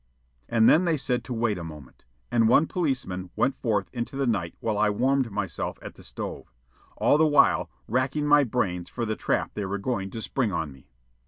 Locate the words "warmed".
4.89-5.29